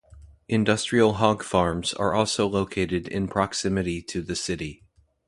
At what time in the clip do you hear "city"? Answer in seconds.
4.35-4.81